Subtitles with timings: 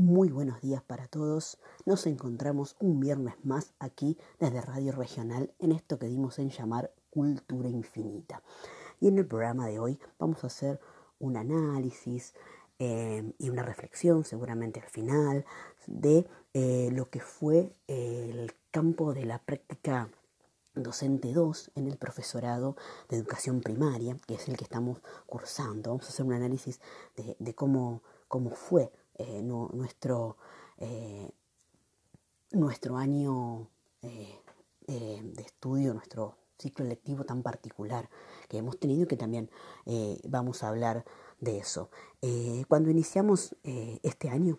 [0.00, 1.58] Muy buenos días para todos.
[1.84, 6.90] Nos encontramos un viernes más aquí desde Radio Regional en esto que dimos en llamar
[7.10, 8.42] Cultura Infinita.
[8.98, 10.80] Y en el programa de hoy vamos a hacer
[11.18, 12.32] un análisis
[12.78, 15.44] eh, y una reflexión, seguramente al final,
[15.86, 20.08] de eh, lo que fue el campo de la práctica
[20.74, 22.74] docente 2 en el profesorado
[23.10, 25.90] de educación primaria, que es el que estamos cursando.
[25.90, 26.80] Vamos a hacer un análisis
[27.38, 28.90] de, cómo, cómo fue
[29.20, 30.38] eh, nuestro,
[30.78, 31.28] eh,
[32.52, 33.68] nuestro año
[34.00, 34.40] eh,
[34.86, 38.08] de estudio, nuestro ciclo lectivo tan particular
[38.48, 39.50] que hemos tenido y que también
[40.28, 41.04] vamos a hablar
[41.38, 41.90] de eso.
[42.68, 44.58] cuando iniciamos este año,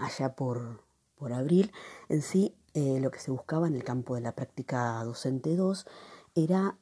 [0.00, 0.82] allá por,
[1.16, 1.72] por abril,
[2.08, 5.86] en sí lo que se buscaba en el campo de la práctica docente 2
[6.34, 6.76] era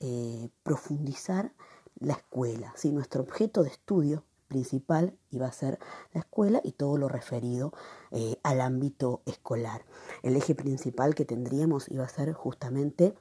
[0.62, 1.54] profundizar
[2.00, 2.74] la escuela.
[2.92, 5.78] Nuestro objeto de estudio principal iba a ser
[6.12, 7.72] la escuela y todo lo referido
[8.10, 9.84] eh, al ámbito escolar.
[10.22, 13.14] El eje principal que tendríamos iba a ser justamente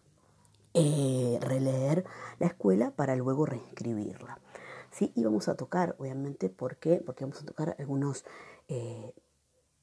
[0.74, 2.06] eh, releer
[2.40, 4.40] la escuela para luego reescribirla.
[4.92, 7.02] Sí, íbamos a tocar, obviamente, ¿por qué?
[7.06, 8.26] Porque vamos a tocar algunos
[8.68, 9.14] eh,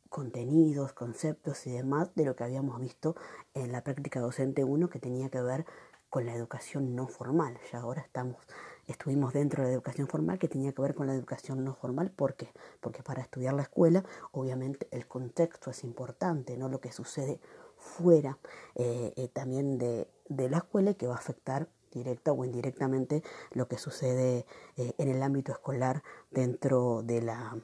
[0.09, 3.17] contenidos, conceptos y demás de lo que habíamos visto
[3.53, 5.67] en la práctica docente 1 que tenía que ver
[6.09, 7.59] con la educación no formal.
[7.73, 8.37] Ya ahora estamos
[8.87, 12.11] estuvimos dentro de la educación formal que tenía que ver con la educación no formal.
[12.11, 12.49] ¿Por qué?
[12.81, 17.41] Porque para estudiar la escuela, obviamente el contexto es importante, no lo que sucede
[17.77, 18.39] fuera
[18.75, 23.79] eh, eh, también de, la escuela que va a afectar directa o indirectamente lo que
[23.79, 27.57] sucede eh, en el ámbito escolar dentro de la,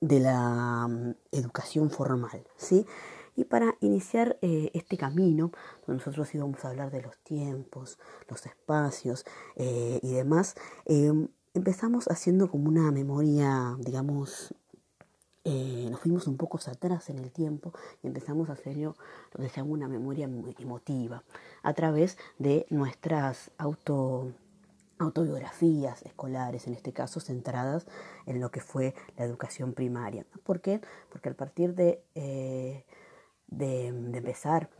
[0.00, 2.46] de la mm, educación formal.
[2.56, 2.86] ¿sí?
[3.34, 5.52] Y para iniciar eh, este camino,
[5.86, 9.24] nosotros íbamos a hablar de los tiempos, los espacios
[9.56, 14.54] eh, y demás, em, empezamos haciendo como una memoria, digamos,
[15.44, 18.94] eh, nos fuimos un poco atrás en el tiempo y empezamos a hacer lo
[19.36, 21.24] que se llama una memoria emotiva
[21.62, 24.32] a través de nuestras auto
[24.98, 27.88] autobiografías escolares, en este caso centradas
[28.26, 30.24] en lo que fue la educación primaria.
[30.44, 30.80] ¿Por qué?
[31.10, 32.04] Porque a partir de
[33.56, 34.70] de, empezar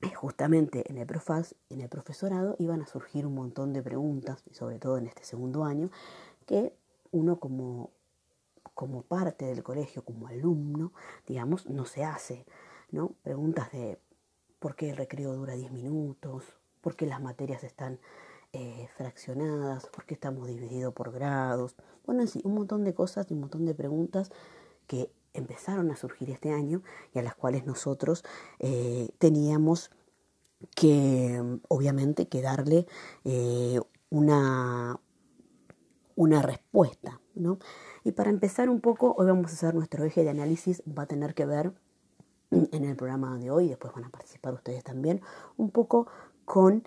[0.00, 4.44] eh, justamente en el Profas, en el profesorado, iban a surgir un montón de preguntas,
[4.52, 5.90] sobre todo en este segundo año,
[6.46, 6.74] que
[7.10, 7.90] uno como,
[8.74, 10.92] como parte del colegio, como alumno,
[11.26, 12.44] digamos, no se hace,
[12.90, 13.12] ¿no?
[13.22, 13.98] Preguntas de
[14.58, 16.44] por qué el recreo dura 10 minutos,
[16.80, 17.98] por qué las materias están
[18.52, 21.76] eh, fraccionadas, por qué estamos divididos por grados,
[22.06, 24.30] bueno, sí, un montón de cosas y un montón de preguntas
[24.86, 26.82] que empezaron a surgir este año
[27.14, 28.24] y a las cuales nosotros
[28.58, 29.90] eh, teníamos
[30.74, 32.86] que, obviamente, que darle
[33.24, 33.80] eh,
[34.10, 35.00] una,
[36.16, 37.20] una respuesta.
[37.34, 37.58] ¿no?
[38.04, 41.06] Y para empezar un poco, hoy vamos a hacer nuestro eje de análisis, va a
[41.06, 41.72] tener que ver
[42.50, 45.20] en el programa de hoy, después van a participar ustedes también,
[45.56, 46.06] un poco
[46.44, 46.82] con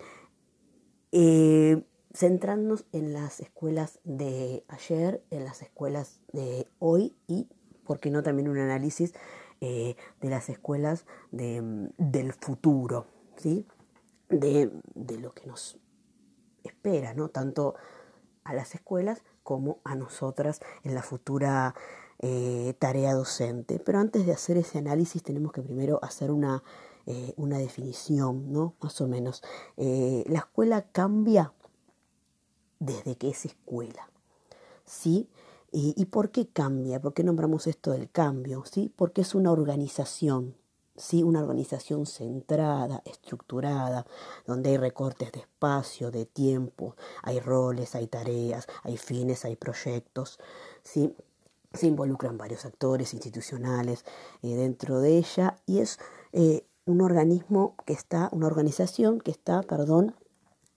[1.12, 7.48] eh, centrarnos en las escuelas de ayer, en las escuelas de hoy y
[7.92, 9.12] ¿por qué no también un análisis
[9.60, 13.04] eh, de las escuelas de, del futuro,
[13.36, 13.66] ¿sí?
[14.30, 14.70] De,
[15.20, 15.78] lo que nos
[16.64, 17.28] espera, ¿no?
[17.28, 17.74] Tanto
[18.44, 21.74] a las escuelas como a nosotras en la futura
[22.18, 23.78] eh, tarea docente.
[23.78, 26.62] Pero antes de hacer ese análisis tenemos que primero hacer una,
[27.04, 28.74] eh, una definición, ¿no?
[28.80, 29.42] Más o menos.
[29.76, 31.52] la escuela cambia
[32.78, 34.08] desde que es escuela,
[34.86, 35.28] ¿sí?
[35.74, 37.00] ¿Y, por qué cambia?
[37.00, 38.62] ¿Por qué nombramos esto del cambio?
[38.70, 38.92] ¿Sí?
[38.94, 40.54] Porque es una organización,
[40.96, 41.22] ¿sí?
[41.22, 44.06] una organización centrada, estructurada,
[44.46, 50.38] donde hay recortes de espacio, de tiempo, hay roles, hay tareas, hay fines, hay proyectos.
[50.82, 51.14] ¿sí?
[51.72, 54.04] Se involucran varios actores institucionales
[54.42, 55.98] eh, dentro de ella y es
[56.32, 60.14] eh, un organismo que está, una organización que está, perdón,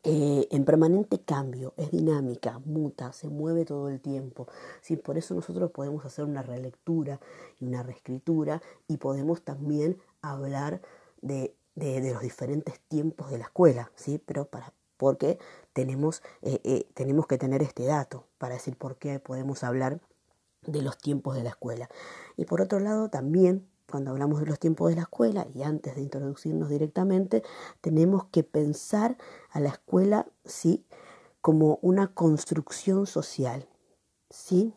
[0.07, 4.47] eh, en permanente cambio, es dinámica, muta, se mueve todo el tiempo.
[4.81, 4.97] ¿sí?
[4.97, 7.19] Por eso nosotros podemos hacer una relectura
[7.59, 10.81] y una reescritura y podemos también hablar
[11.21, 14.21] de, los diferentes tiempos de la escuela, ¿sí?
[14.23, 15.39] pero para, porque
[15.73, 19.99] tenemos, eh, eh, tenemos que tener este dato para decir por qué podemos hablar
[20.61, 21.89] de los tiempos de la escuela.
[22.37, 25.95] Y por otro lado, también cuando hablamos de los tiempos de la escuela y antes
[25.95, 27.43] de introducirnos directamente,
[27.79, 29.17] tenemos que pensar
[29.51, 30.83] a la escuela ¿sí?
[31.39, 33.69] como una construcción social,
[34.29, 34.73] ¿sí?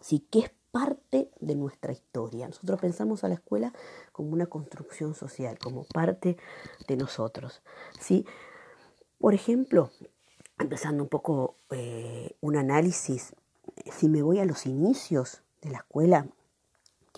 [0.00, 0.20] ¿sí?
[0.30, 2.46] que es parte de nuestra historia.
[2.46, 3.72] Nosotros pensamos a la escuela
[4.12, 6.36] como una construcción social, como parte
[6.86, 7.60] de nosotros.
[7.98, 8.24] ¿sí?
[9.18, 9.90] Por ejemplo,
[10.60, 13.34] empezando un poco eh, un análisis,
[13.90, 16.28] si me voy a los inicios de la escuela,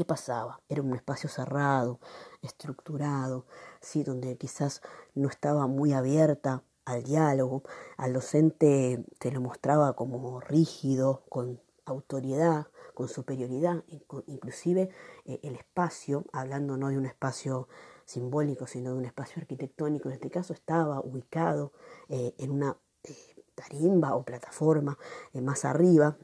[0.01, 0.63] ¿Qué pasaba?
[0.71, 2.01] Era un espacio cerrado,
[2.41, 3.45] estructurado,
[3.83, 4.03] ¿sí?
[4.03, 4.81] donde quizás
[5.15, 7.65] no estaba muy abierta al diálogo,
[7.99, 13.85] al docente se lo mostraba como rígido, con autoridad, con superioridad,
[14.27, 14.89] inclusive
[15.27, 17.69] eh, el espacio, hablando no de un espacio
[18.07, 21.75] simbólico, sino de un espacio arquitectónico, en este caso estaba ubicado
[22.09, 24.97] eh, en una eh, tarimba o plataforma
[25.35, 26.17] más arriba,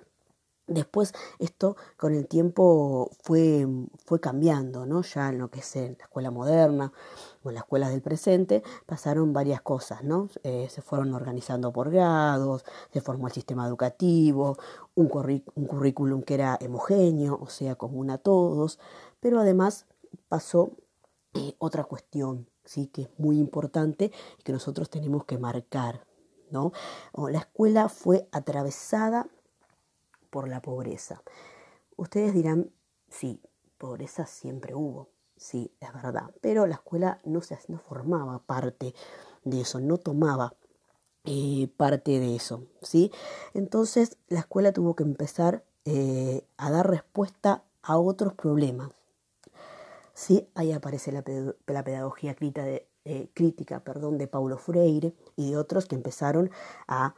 [0.69, 3.69] Después esto con el tiempo fue,
[4.05, 5.03] fue cambiando, ¿no?
[5.03, 6.93] Ya en lo que es la escuela moderna
[7.45, 10.29] o en las escuelas del presente pasaron varias cosas, ¿no?
[10.43, 14.57] Eh, se fueron organizando por grados, se formó el sistema educativo,
[14.97, 15.09] un,
[15.55, 18.81] un currículum que era homogéneo, o sea, común a todos,
[19.21, 19.87] pero además
[20.29, 20.73] pasó
[21.35, 22.89] eh, otra cuestión, ¿sí?
[22.89, 26.05] Que es muy importante y que nosotros tenemos que marcar,
[26.51, 26.73] ¿no?
[27.15, 29.29] La escuela fue atravesada
[30.37, 31.23] por la pobreza.
[31.97, 32.71] Ustedes dirán,
[33.09, 33.41] sí,
[33.79, 38.95] pobreza siempre hubo, sí, es verdad, pero la escuela no, se, no formaba parte
[39.45, 40.53] de eso, no tomaba
[41.25, 43.11] eh, parte de eso, ¿sí?
[43.55, 48.91] Entonces la escuela tuvo que empezar eh, a dar respuesta a otros problemas.
[50.13, 50.51] ¿sí?
[50.55, 55.87] Ahí aparece la, pedagogía crítica de, eh, crítica perdón, de Paulo Freire y de otros
[55.87, 56.51] que empezaron
[56.89, 57.15] a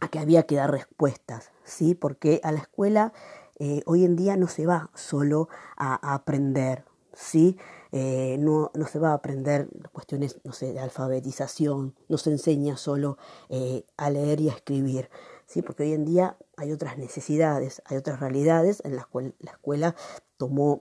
[0.00, 1.94] a que había que dar respuestas, ¿sí?
[1.94, 3.12] Porque a la escuela
[3.58, 6.84] eh, hoy en día no se va solo a, aprender,
[7.14, 7.56] ¿sí?
[7.92, 12.76] Eh, no, no, se va a aprender cuestiones, no sé, de alfabetización, no se enseña
[12.76, 13.16] solo
[13.48, 15.08] eh, a leer y a escribir,
[15.46, 15.62] ¿sí?
[15.62, 19.96] Porque hoy en día hay otras necesidades, hay otras realidades en las cuales la escuela
[20.36, 20.80] tomó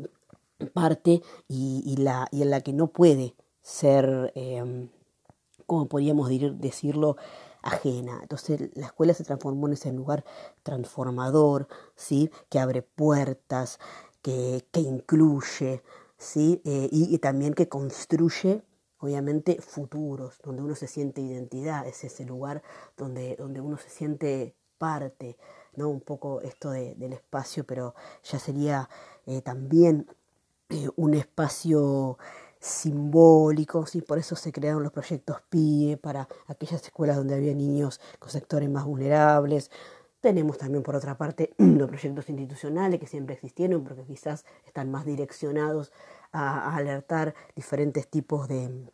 [0.74, 4.34] parte y, la, y en la que no puede ser,
[5.66, 7.18] como podríamos decirlo,
[7.66, 8.20] ajena.
[8.22, 10.24] Entonces la escuela se transformó en ese lugar
[10.64, 12.32] transformador, ¿sí?
[12.50, 13.80] que abre puertas,
[14.22, 15.84] que, que incluye,
[16.18, 16.62] ¿sí?
[16.64, 18.64] Eh, y, también que construye
[19.00, 22.64] obviamente futuros, donde uno se siente identidad, es ese lugar
[22.98, 25.38] donde, donde uno se siente parte,
[25.76, 25.90] ¿no?
[25.90, 28.90] Un poco esto del espacio, pero ya sería
[29.26, 30.08] eh, también
[30.70, 32.18] eh, un espacio
[32.66, 38.02] simbólicos y por eso se crearon los proyectos PIE para aquellas escuelas donde había niños
[38.18, 39.70] con sectores más vulnerables.
[40.20, 45.06] Tenemos también por otra parte los proyectos institucionales que siempre existieron porque quizás están más
[45.06, 45.92] direccionados
[46.32, 48.90] a, alertar diferentes tipos de,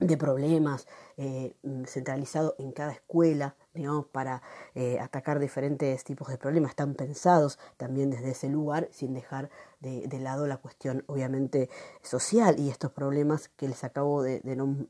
[0.00, 1.54] de problemas eh,
[1.86, 4.42] centralizados en cada escuela, digamos, para
[4.74, 6.70] eh, atacar diferentes tipos de problemas.
[6.70, 11.68] Están pensados también desde ese lugar, sin dejar de, lado la cuestión, obviamente,
[12.02, 14.40] social y estos problemas que les acabo de,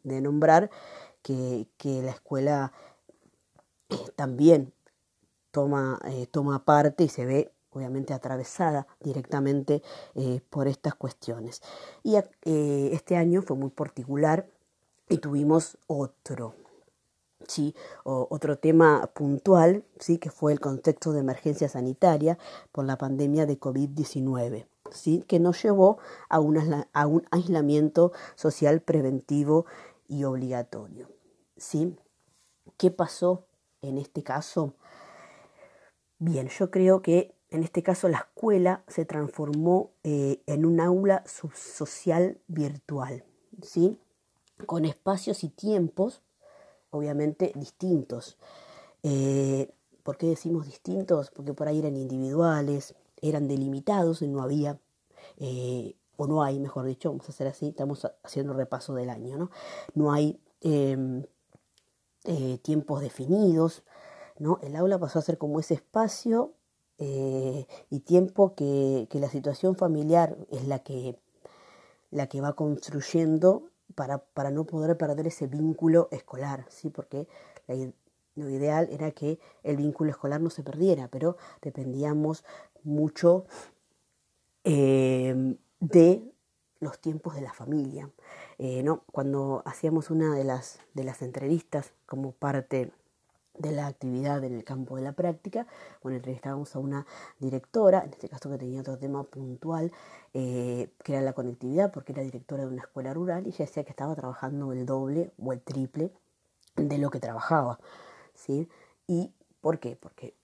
[0.05, 0.71] nombrar,
[1.23, 2.73] que, la escuela
[3.89, 4.73] eh, también
[5.51, 5.99] toma,
[6.31, 9.83] toma parte y se ve obviamente atravesada directamente
[10.51, 11.63] por estas cuestiones.
[12.03, 14.47] Y este año fue muy particular
[15.09, 16.55] y tuvimos otro,
[17.49, 17.75] ¿sí?
[18.05, 20.19] otro tema puntual, ¿sí?
[20.19, 22.39] que fue el contexto de emergencia sanitaria
[22.73, 25.25] por la pandemia de COVID-19, ¿sí?
[25.27, 25.99] que nos llevó
[26.29, 29.67] a un, a un aislamiento social preventivo
[30.09, 31.09] y obligatorio.
[31.57, 31.97] ¿sí?
[32.77, 33.47] ¿Qué pasó
[33.81, 34.75] en este caso?
[36.19, 41.23] Bien, yo creo que en este caso la escuela se transformó eh, en un aula
[41.27, 43.25] social virtual,
[43.61, 43.99] ¿sí?
[44.67, 46.23] con espacios y tiempos,
[46.93, 48.39] obviamente, distintos.
[49.03, 51.31] Eh, ¿Por qué decimos distintos?
[51.31, 54.79] Porque por ahí eran individuales, eran delimitados no había,
[55.39, 59.37] eh, o no hay, mejor dicho, vamos a hacer así, estamos haciendo repaso del año,
[59.39, 59.51] ¿no?
[59.95, 61.25] No hay em,
[62.25, 63.83] eh, tiempos definidos,
[64.39, 64.59] ¿no?
[64.63, 66.55] El aula pasó a ser como ese espacio
[66.99, 71.19] y tiempo que, que, la situación familiar es la que,
[72.13, 76.91] la que va construyendo para, para no poder perder ese vínculo escolar, ¿sí?
[76.91, 77.29] porque
[78.35, 82.45] lo ideal era que el vínculo escolar no se perdiera, pero dependíamos
[82.83, 83.47] mucho
[84.65, 86.33] eh, de
[86.81, 88.11] los tiempos de la familia.
[88.59, 89.05] Eh, ¿no?
[89.11, 92.93] Cuando hacíamos una de las, de las entrevistas como parte
[93.63, 95.67] de la actividad en el campo de la práctica.
[96.03, 97.07] Bueno, entrevistábamos a una
[97.39, 99.93] directora, en este caso que tenía otro tema puntual,
[100.35, 103.85] eh, que era la conectividad, porque era directora de una escuela rural y ella decía
[103.85, 106.13] que estaba trabajando el doble o el triple
[106.77, 107.79] de lo que trabajaba.
[108.35, 108.69] ¿sí?
[109.07, 109.97] ¿Y por qué?
[109.97, 110.35] Porque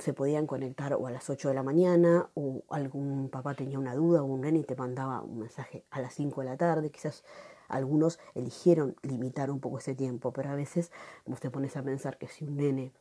[0.00, 3.94] se podían conectar o a las 8 de la mañana o algún papá tenía una
[3.94, 6.90] duda o un nene y te mandaba un mensaje a las 5 de la tarde,
[6.90, 7.24] quizás
[7.68, 10.92] algunos eligieron limitar un poco ese tiempo, pero a veces
[11.26, 12.92] vos te pones a pensar que si un nene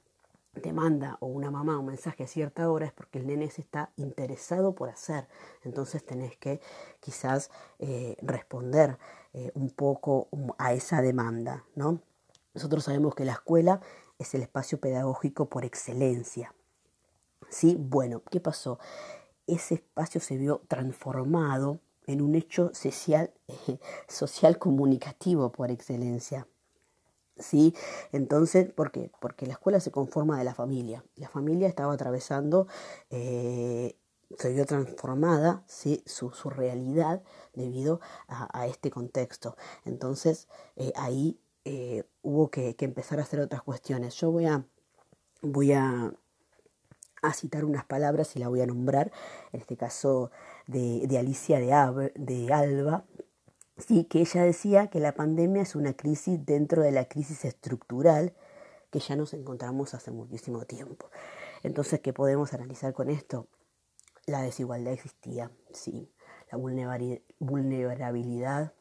[0.62, 3.62] te manda o una mamá un mensaje a cierta hora es porque el nene se
[3.62, 5.28] está interesado por hacer.
[5.64, 6.62] Entonces tenés que
[7.00, 8.98] quizás eh, responder
[9.34, 10.28] eh, un poco
[10.58, 12.02] a esa demanda, ¿no?
[12.54, 13.82] Nosotros sabemos que la escuela
[14.20, 16.54] es el espacio pedagógico por excelencia.
[17.50, 17.76] ¿Sí?
[17.80, 18.80] Bueno, ¿qué pasó?
[19.48, 23.34] Ese espacio se vio transformado en un hecho social,
[24.08, 26.48] social comunicativo por excelencia.
[27.36, 27.74] ¿Sí?
[28.12, 29.12] Entonces, ¿por qué?
[29.20, 31.04] Porque la escuela se conforma de la familia.
[31.16, 32.68] La familia estaba atravesando,
[33.10, 33.98] eh,
[34.38, 36.04] se vio transformada ¿sí?
[36.06, 39.56] su, realidad debido a, este contexto.
[39.84, 44.16] Entonces, eh, ahí eh, hubo que, empezar a hacer otras cuestiones.
[44.16, 44.66] Yo voy a,
[45.42, 46.14] voy a,
[47.32, 49.12] citar unas palabras y la voy a nombrar,
[49.54, 50.32] en este caso
[50.68, 53.06] de, Alicia de, de Alba,
[53.78, 58.34] sí, que ella decía que la pandemia es una crisis dentro de la crisis estructural
[58.90, 61.10] que ya nos encontramos hace muchísimo tiempo.
[61.64, 63.48] Entonces, ¿qué podemos analizar con esto?
[64.26, 66.12] La desigualdad existía, sí,
[66.52, 66.58] la
[67.40, 68.74] vulnerabilidad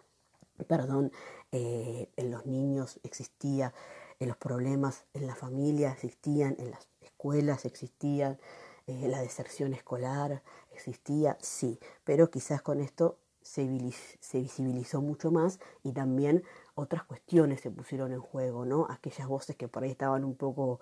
[0.64, 1.12] perdón,
[1.50, 3.74] eh, en los niños existía,
[4.22, 8.38] en los problemas en la familia existían, en las escuelas existían,
[8.86, 15.92] eh, la deserción escolar existía, sí, pero quizás con esto se, visibilizó mucho más y
[15.92, 18.86] también otras cuestiones se pusieron en juego, ¿no?
[18.90, 20.80] Aquellas voces que por ahí estaban un poco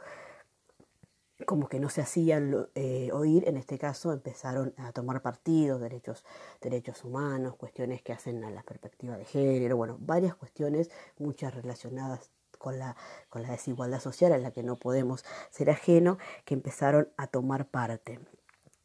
[1.47, 6.25] como que no se hacían eh, oír, en este caso empezaron a tomar partido, derechos,
[6.61, 12.31] derechos humanos, cuestiones que hacen a la perspectiva de género, bueno, varias cuestiones, muchas relacionadas
[12.61, 12.95] con la,
[13.29, 17.67] con la desigualdad social a la que no podemos ser ajeno, que empezaron a tomar
[17.67, 18.21] parte.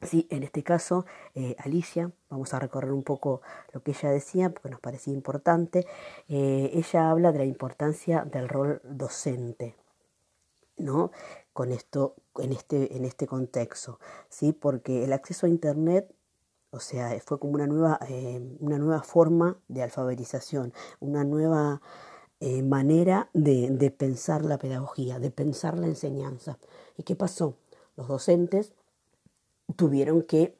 [0.01, 3.41] Sí, en este caso, eh, Alicia, vamos a recorrer un poco
[3.73, 5.85] lo que ella decía, porque nos parecía importante.
[6.27, 9.75] Eh, ella habla de la importancia del rol docente,
[10.77, 11.11] ¿no?
[11.55, 14.51] con esto, en este, en este contexto, ¿sí?
[14.51, 16.13] Porque el acceso a Internet,
[16.69, 21.81] o sea, fue como una nueva, eh, una nueva forma de alfabetización, una nueva
[22.45, 26.57] eh, manera de, pensar la pedagogía, de pensar la enseñanza.
[26.97, 27.55] ¿Y qué pasó?
[27.97, 28.71] Los docentes
[29.75, 30.55] tuvieron que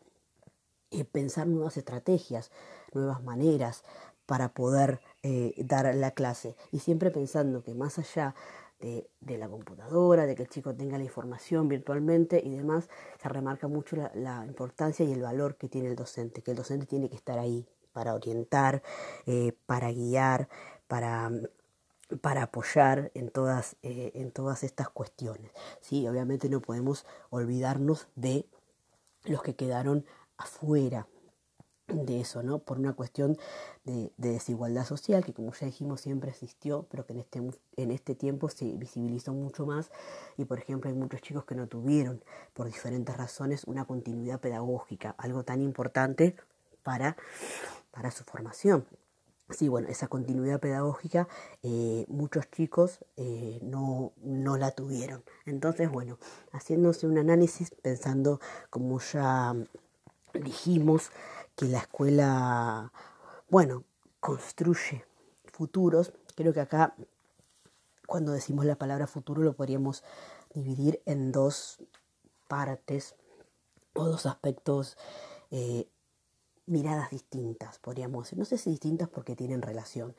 [0.91, 2.51] eh, pensar nuevas estrategias,
[2.93, 3.83] nuevas maneras
[4.25, 4.99] para poder
[5.57, 6.55] dar la clase.
[6.71, 8.35] Y siempre pensando que más allá
[8.79, 12.89] de, la computadora, de que el chico tenga la información virtualmente y demás,
[13.21, 16.85] se remarca mucho la, importancia y el valor que tiene el docente, que el docente
[16.85, 18.83] tiene que estar ahí para orientar,
[19.25, 20.49] eh, para guiar,
[20.87, 21.31] para
[22.21, 25.51] para apoyar en todas, eh, en todas estas cuestiones.
[25.81, 28.45] Sí, obviamente no podemos olvidarnos de
[29.23, 30.05] los que quedaron
[30.37, 31.07] afuera
[31.87, 32.59] de eso, ¿no?
[32.59, 33.37] Por una cuestión
[33.83, 37.41] de, desigualdad social que como ya dijimos siempre existió, pero que en este,
[37.77, 39.91] en este tiempo se visibilizó mucho más
[40.37, 45.13] y por ejemplo hay muchos chicos que no tuvieron por diferentes razones una continuidad pedagógica,
[45.17, 46.35] algo tan importante
[46.81, 47.17] para,
[47.91, 48.85] para su formación.
[49.51, 51.27] Sí, bueno, esa continuidad pedagógica
[51.61, 55.23] eh, muchos chicos eh, no, no la tuvieron.
[55.45, 56.17] Entonces, bueno,
[56.51, 58.39] haciéndose un análisis, pensando
[58.71, 59.53] como ya
[60.33, 61.11] dijimos,
[61.55, 62.91] que la escuela,
[63.49, 63.83] bueno,
[64.19, 65.05] construye
[65.45, 66.11] futuros.
[66.35, 66.95] Creo que acá,
[68.07, 70.03] cuando decimos la palabra futuro, lo podríamos
[70.53, 71.79] dividir en dos
[72.47, 73.15] partes
[73.93, 74.97] o dos aspectos,
[75.51, 75.87] eh,
[76.67, 78.39] miradas distintas, podríamos decir.
[78.39, 80.15] No sé si distintas porque tienen relación,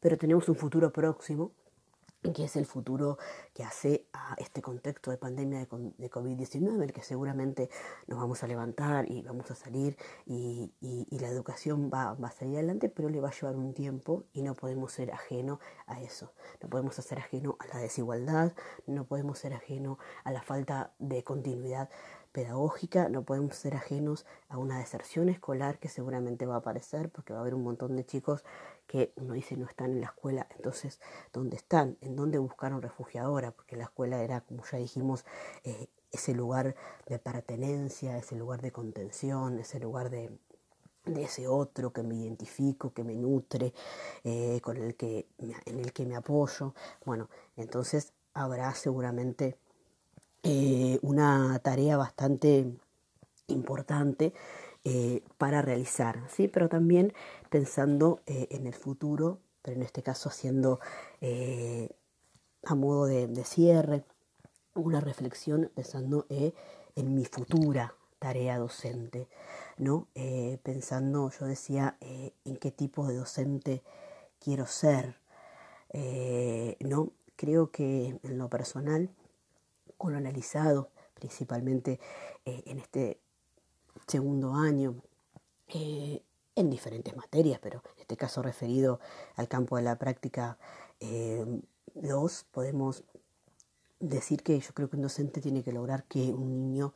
[0.00, 1.52] pero tenemos un futuro próximo
[2.34, 3.18] que es el futuro
[3.54, 5.68] que hace a este contexto de pandemia de,
[6.10, 7.70] COVID-19, el que seguramente
[8.06, 10.70] nos vamos a levantar y vamos a salir y,
[11.10, 14.42] la educación va, va, a salir adelante, pero le va a llevar un tiempo y
[14.42, 16.32] no podemos ser ajeno a eso.
[16.62, 18.52] No podemos ser ajeno a la desigualdad,
[18.86, 21.90] no podemos ser ajeno a la falta de continuidad
[22.32, 27.32] pedagógica, no podemos ser ajenos a una deserción escolar que seguramente va a aparecer porque
[27.32, 28.44] va a haber un montón de chicos
[28.86, 31.00] que uno dice no están en la escuela, entonces,
[31.32, 31.96] ¿dónde están?
[32.00, 33.52] ¿En dónde buscaron refugio ahora?
[33.52, 35.24] Porque la escuela era, como ya dijimos,
[35.64, 36.74] eh, ese lugar
[37.06, 40.30] de pertenencia, ese lugar de contención, ese lugar de,
[41.04, 43.72] ese otro que me identifico, que me nutre,
[44.24, 46.74] eh, con el que, en el que me apoyo.
[47.04, 49.56] Bueno, entonces habrá seguramente
[50.42, 52.72] eh, una tarea bastante
[53.46, 54.32] importante
[54.84, 56.48] eh, para realizar, ¿sí?
[56.48, 57.12] pero también
[57.50, 60.80] pensando eh, en el futuro, pero en este caso haciendo
[62.62, 64.04] a modo de, de, cierre
[64.74, 69.28] una reflexión pensando en mi futura tarea docente,
[69.76, 70.08] ¿no?
[70.62, 73.82] pensando, yo decía, en qué tipo de docente
[74.38, 75.16] quiero ser,
[76.80, 77.12] ¿no?
[77.36, 79.10] Creo que en lo personal
[80.00, 82.00] colonializado, principalmente
[82.46, 83.20] eh, en este
[84.06, 84.96] segundo año,
[85.68, 86.24] eh,
[86.56, 88.98] en diferentes materias, pero en este caso referido
[89.36, 90.58] al campo de la práctica
[91.94, 93.04] 2, podemos
[94.00, 96.94] decir que yo creo que un docente tiene que lograr que un niño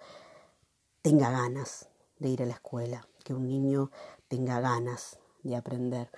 [1.03, 3.91] tenga ganas de ir a la escuela, que un niño
[4.29, 6.11] tenga ganas de aprender,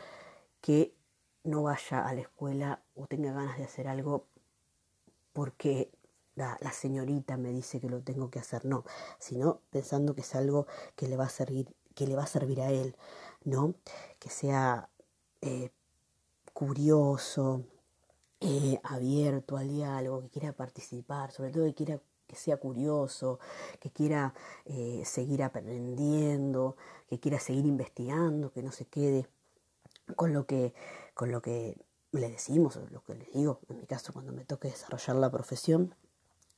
[0.61, 0.95] que
[1.43, 4.27] no vaya a la escuela o tenga ganas de hacer algo
[5.33, 5.91] porque
[6.37, 8.85] la, señorita me dice que lo tengo que hacer, no,
[9.19, 12.61] sino pensando que es algo que le va a servir, que le va a servir
[12.61, 12.95] a él,
[13.45, 13.75] ¿no?
[14.19, 14.91] Que sea
[15.41, 15.71] eh,
[16.53, 17.65] curioso,
[18.41, 23.39] eh, abierto al diálogo, que quiera participar, sobre todo que quiera que sea curioso,
[23.79, 26.77] que quiera eh, seguir aprendiendo,
[27.09, 29.29] que quiera seguir investigando, que no se quede
[30.17, 30.75] con lo que,
[31.15, 31.77] con lo que
[32.13, 35.31] le decimos, o lo que les digo, en mi caso cuando me toque desarrollar la
[35.31, 35.95] profesión,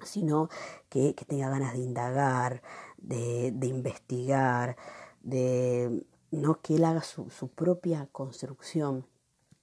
[0.03, 0.49] sino
[0.89, 2.63] que, tenga ganas de indagar,
[2.97, 4.77] de, investigar,
[5.23, 9.07] de no que él haga su, propia construcción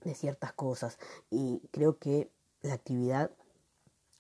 [0.04, 0.98] de ciertas cosas.
[1.30, 3.32] Y creo que la actividad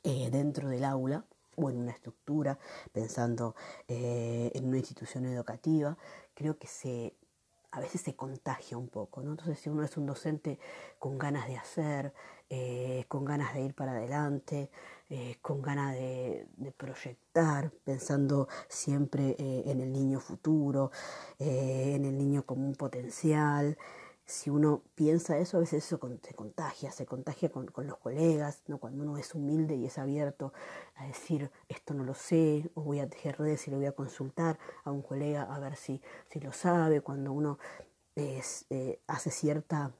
[0.03, 2.59] eh, dentro del aula o en una estructura,
[2.91, 3.55] pensando
[3.87, 5.97] eh, en una institución educativa,
[6.33, 7.15] creo que se
[7.75, 9.31] a veces se contagia un poco, ¿no?
[9.31, 10.59] Entonces si uno es un docente
[10.97, 12.13] con ganas de hacer,
[12.49, 14.69] eh, con ganas de ir para adelante,
[15.09, 16.47] eh, con ganas de,
[16.77, 20.91] proyectar, pensando siempre en el niño futuro,
[21.39, 23.77] en el niño como un potencial,
[24.25, 28.79] si uno piensa eso, a veces eso se contagia, se contagia con, los colegas, ¿no?
[28.79, 30.51] cuando uno es humilde y es abierto
[30.95, 33.91] a decir esto no lo sé, o voy a tejer redes y lo voy a
[33.91, 37.59] consultar a un colega a ver si, si lo sabe, cuando uno
[38.15, 38.41] eh,
[39.07, 39.91] hace cierta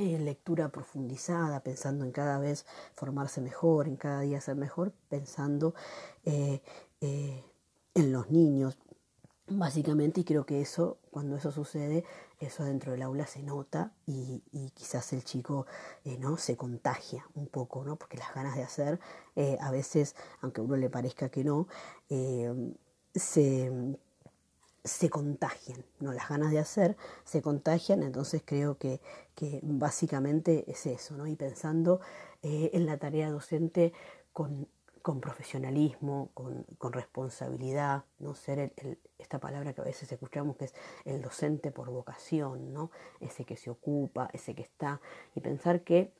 [0.00, 5.74] eh, lectura profundizada, pensando en cada vez formarse mejor, en cada día ser mejor, pensando
[6.24, 6.62] eh,
[7.00, 8.78] en los niños,
[9.50, 12.04] básicamente, y creo que eso, cuando eso sucede,
[12.38, 14.42] eso dentro del aula se nota y,
[14.74, 15.66] quizás el chico
[16.04, 17.96] eh, no se contagia un poco, ¿no?
[17.96, 19.00] porque las ganas de hacer,
[19.36, 21.66] eh, a veces, aunque a uno le parezca que no,
[22.08, 22.74] eh,
[23.14, 23.98] se,
[24.84, 26.12] se, contagian, ¿no?
[26.12, 29.00] las ganas de hacer se contagian, entonces creo que,
[29.34, 31.26] que básicamente es eso, ¿no?
[31.26, 32.00] y pensando
[32.42, 33.92] en la tarea docente
[34.32, 34.66] con
[35.02, 38.72] con profesionalismo, con, responsabilidad, no ser
[39.18, 42.90] esta palabra que a veces escuchamos que es el docente por vocación, ¿no?
[43.20, 45.00] ese que se ocupa, ese que está,
[45.34, 46.12] y pensar que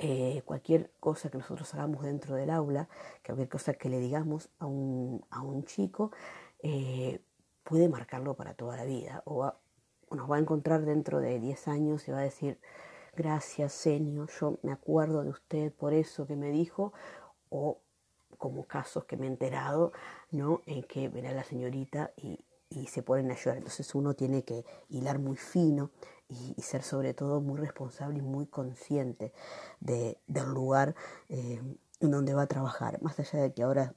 [0.00, 2.88] eh, cualquier cosa que nosotros hagamos dentro del aula,
[3.24, 6.10] cualquier cosa que le digamos a un, a un chico,
[6.62, 7.20] eh,
[7.68, 9.52] puede marcarlo para toda la vida, o,
[10.10, 12.58] nos va a encontrar dentro de 10 años y va a decir,
[13.14, 16.94] gracias, señor, yo me acuerdo de usted por eso que me dijo,
[17.50, 17.78] o
[18.38, 19.92] como casos que me he enterado,
[20.30, 20.62] ¿no?
[20.64, 22.42] En que ven a la señorita y,
[22.86, 23.58] se ponen a llorar.
[23.58, 25.90] Entonces uno tiene que hilar muy fino
[26.28, 29.32] y, ser sobre todo muy responsable y muy consciente
[29.80, 30.94] de, del lugar
[31.28, 31.60] eh,
[32.00, 33.00] en donde va a trabajar.
[33.02, 33.94] Más allá de que ahora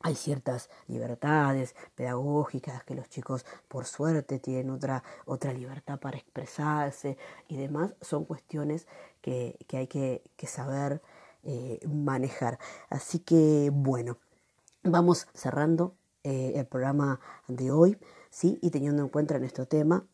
[0.00, 7.16] hay ciertas libertades pedagógicas que los chicos por suerte tienen otra, otra libertad para expresarse
[7.48, 8.86] y demás, son cuestiones
[9.20, 11.02] que, hay que, que saber
[11.42, 12.58] eh, manejar.
[12.90, 14.18] Así que bueno,
[14.82, 17.96] vamos cerrando eh, el programa de hoy,
[18.30, 18.58] ¿sí?
[18.60, 20.04] Y teniendo en cuenta nuestro tema,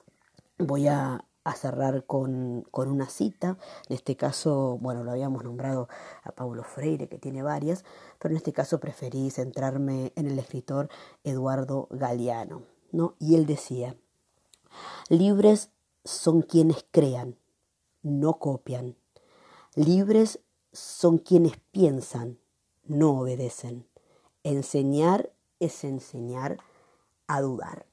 [0.59, 1.25] voy a,
[1.57, 3.59] cerrar con, con, una cita.
[3.89, 5.89] En este caso, bueno, lo habíamos nombrado
[6.23, 7.85] a Paulo Freire, que tiene varias,
[8.25, 10.89] pero en este caso preferí centrarme en el escritor
[11.25, 13.17] Eduardo Galeano, ¿no?
[13.19, 13.99] Y él decía,
[15.11, 15.69] libres
[16.07, 17.37] son quienes crean,
[18.01, 18.97] no copian.
[19.75, 20.41] Libres
[20.73, 22.39] son quienes piensan,
[22.87, 23.87] no obedecen.
[24.43, 26.57] Enseñar es enseñar
[27.27, 27.85] a dudar.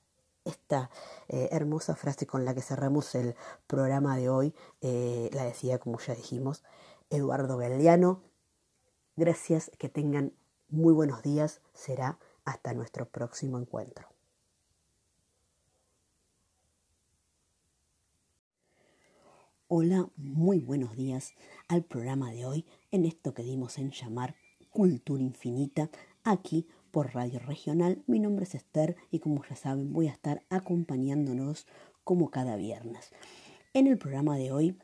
[0.45, 0.91] Esta
[1.27, 3.35] eh, hermosa frase con la que cerramos el
[3.67, 6.63] programa de hoy eh, la decía, como ya dijimos,
[7.09, 8.30] Eduardo Galeano.
[9.21, 10.33] Gracias, que tengan
[10.67, 11.61] muy buenos días.
[11.75, 14.07] Será hasta nuestro próximo encuentro.
[19.67, 21.35] Hola, muy buenos días
[21.67, 24.37] al programa de hoy en esto que dimos en llamar
[24.71, 25.91] Cultura Infinita
[26.23, 28.03] aquí por Radio Regional.
[28.07, 31.67] Mi nombre es Esther y como ya saben voy a estar acompañándonos
[32.03, 33.11] como cada viernes.
[33.75, 34.79] En el programa de hoy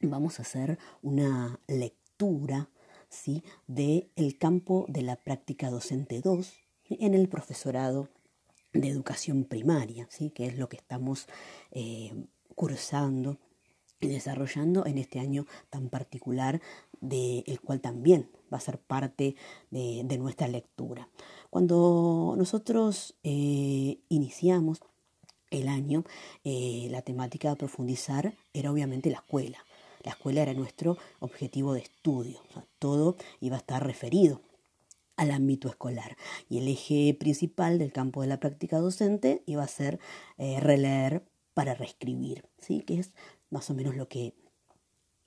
[0.00, 2.68] vamos a hacer una lectura
[3.08, 3.42] ¿sí?
[3.66, 6.52] de el campo de la práctica docente 2
[6.88, 8.08] en el profesorado
[8.72, 10.30] de educación primaria, ¿sí?
[10.30, 11.26] que es lo que estamos
[11.72, 12.12] eh,
[12.54, 13.38] cursando
[14.00, 16.60] y desarrollando en este año tan particular
[17.00, 19.36] del cual también va a ser parte
[19.70, 21.08] de, nuestra lectura.
[21.50, 24.80] Cuando nosotros eh, iniciamos
[25.50, 26.04] el año,
[26.44, 29.58] eh, la temática a profundizar era obviamente la escuela.
[30.06, 32.40] La escuela era nuestro objetivo de estudio,
[32.78, 34.40] todo iba a estar referido
[35.16, 36.16] al ámbito escolar.
[36.48, 39.98] Y el eje principal del campo de la práctica docente iba a ser
[40.38, 42.82] eh, releer para reescribir, ¿sí?
[42.82, 43.14] que es
[43.50, 44.36] más o menos lo que,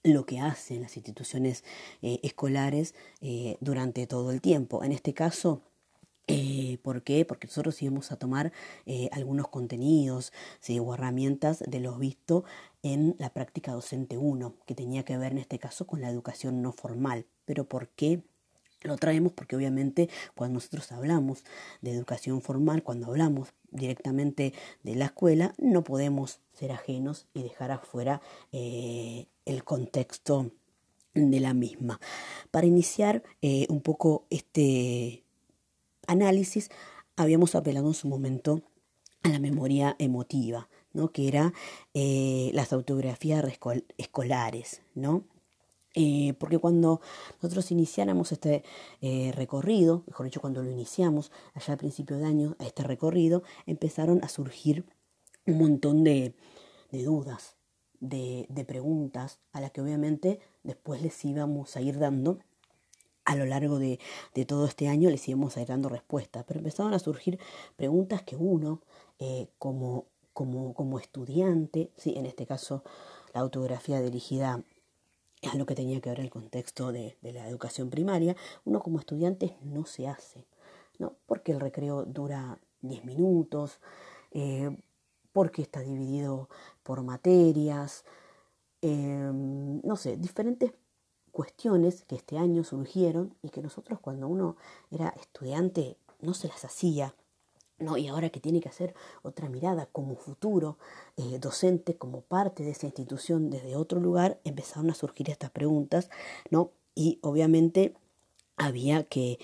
[0.01, 1.65] lo que hacen las instituciones
[2.01, 4.85] eh, escolares eh, durante todo el tiempo.
[4.85, 5.61] En este caso,
[6.81, 7.25] ¿Por qué?
[7.25, 8.51] Porque nosotros íbamos a tomar
[9.11, 10.31] algunos contenidos
[10.79, 12.43] o herramientas de los visto
[12.83, 16.61] en la práctica docente 1, que tenía que ver en este caso con la educación
[16.61, 17.25] no formal.
[17.45, 18.21] ¿Pero por qué?
[18.81, 21.43] Lo traemos porque obviamente cuando nosotros hablamos
[21.81, 27.71] de educación formal, cuando hablamos directamente de la escuela, no podemos ser ajenos y dejar
[27.71, 28.21] afuera
[28.53, 30.51] eh, el contexto
[31.13, 31.99] de la misma.
[32.51, 35.25] Para iniciar eh, un poco este
[36.09, 36.69] análisis,
[37.15, 38.61] habíamos apelado en su momento
[39.23, 41.11] a la memoria emotiva, ¿no?
[41.11, 41.53] que era
[41.93, 43.45] eh, las autografías
[43.97, 45.23] escolares, ¿no?
[45.95, 47.01] Eh, porque cuando
[47.41, 48.63] nosotros iniciáramos este
[49.01, 53.43] eh, recorrido, mejor dicho, cuando lo iniciamos allá a principio de año, a este recorrido,
[53.65, 54.85] empezaron a surgir
[55.47, 56.35] un montón de,
[56.91, 57.55] dudas,
[57.99, 62.39] de, preguntas, a las que obviamente después les íbamos a ir dando
[63.25, 63.99] a lo largo de,
[64.47, 67.39] todo este año les íbamos dando respuestas, pero empezaron a surgir
[67.75, 68.81] preguntas que uno,
[69.19, 72.15] eh, como, como, como estudiante, ¿sí?
[72.17, 72.83] en este caso
[73.33, 74.63] la autografía dirigida
[75.43, 79.55] a lo que tenía que ver el contexto de, la educación primaria, uno como estudiante
[79.61, 80.45] no se hace,
[80.97, 81.13] ¿no?
[81.25, 83.79] Porque el recreo dura 10 minutos,
[84.31, 84.75] eh,
[85.31, 86.49] porque está dividido
[86.83, 88.03] por materias,
[88.81, 90.73] em, no sé, diferentes
[91.31, 94.57] cuestiones que este año surgieron y que nosotros cuando uno
[94.91, 97.13] era estudiante no se las hacía
[97.79, 97.97] ¿no?
[97.97, 100.77] Y ahora que tiene que hacer otra mirada como futuro
[101.17, 106.09] eh, docente, como parte de esa institución desde otro lugar, empezaron a surgir estas preguntas,
[106.49, 106.71] ¿no?
[106.93, 107.95] Y obviamente
[108.57, 109.39] había que,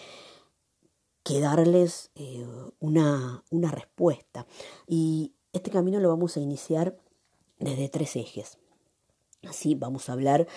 [1.24, 2.46] que darles eh,
[2.80, 4.46] una, una respuesta.
[4.88, 6.98] Y este camino lo vamos a iniciar
[7.60, 8.58] desde tres ejes.
[9.48, 10.48] Así vamos a hablar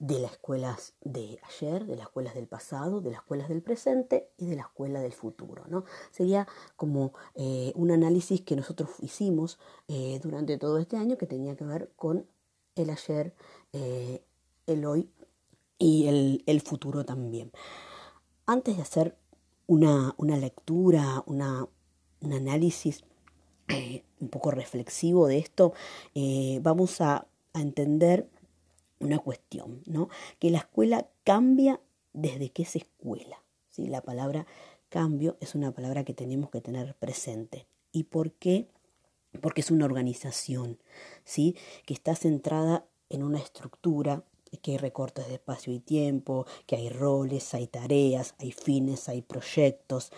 [0.00, 4.30] de las escuelas de ayer, de las escuelas del pasado, de las escuelas del presente
[4.38, 5.64] y de la escuela del futuro.
[5.68, 5.84] ¿no?
[6.10, 9.58] Sería como eh, un análisis que nosotros hicimos
[9.88, 12.26] eh, durante todo este año que tenía que ver con
[12.76, 13.34] el ayer,
[13.74, 14.24] eh,
[14.66, 15.10] el hoy
[15.78, 16.06] y
[16.46, 17.52] el, futuro también.
[18.46, 19.18] Antes de hacer
[19.66, 21.68] una, lectura, una,
[22.22, 23.04] un análisis
[24.20, 25.72] un poco reflexivo de esto,
[26.62, 28.28] vamos a, a entender
[29.00, 30.08] una cuestión, ¿no?
[30.38, 31.80] Que la escuela cambia
[32.12, 33.42] desde que es escuela.
[33.70, 33.86] ¿sí?
[33.86, 34.46] La palabra
[34.88, 37.66] cambio es una palabra que tenemos que tener presente.
[37.92, 38.68] ¿Y por qué?
[39.40, 40.78] Porque es una organización,
[41.24, 41.56] ¿sí?
[41.86, 44.24] Que está centrada en una estructura,
[44.62, 49.22] que hay recortes de espacio y tiempo, que hay roles, hay tareas, hay fines, hay
[49.22, 50.12] proyectos,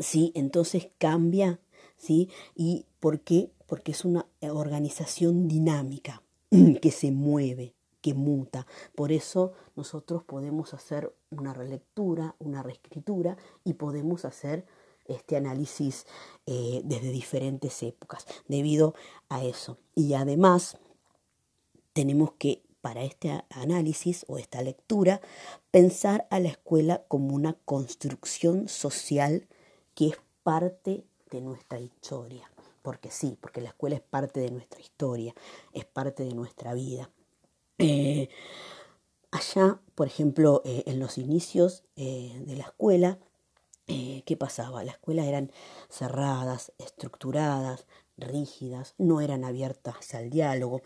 [0.00, 0.32] ¿sí?
[0.34, 1.60] Entonces cambia,
[1.98, 2.30] ¿sí?
[2.54, 3.50] ¿Y por qué?
[3.66, 6.22] Porque es una organización dinámica,
[6.82, 8.66] que se mueve, que muta.
[8.94, 14.66] Por eso nosotros podemos hacer una relectura, una reescritura y podemos hacer
[15.06, 16.06] este análisis
[16.46, 18.94] eh, desde diferentes épocas debido
[19.28, 19.78] a eso.
[19.94, 20.78] Y además
[21.92, 25.20] tenemos que para este análisis o esta lectura
[25.70, 29.48] pensar a la escuela como una construcción social
[29.94, 32.48] que es parte de nuestra historia
[32.88, 35.34] porque sí, porque la escuela es parte de nuestra historia,
[35.74, 37.10] es parte de nuestra vida.
[37.76, 38.30] Eh,
[39.30, 43.18] allá, por ejemplo, eh, en los inicios eh, de la escuela,
[43.86, 44.82] ¿qué pasaba?
[44.84, 45.52] Las escuelas eran
[45.90, 47.84] cerradas, estructuradas,
[48.16, 50.80] rígidas, no eran abiertas al diálogo.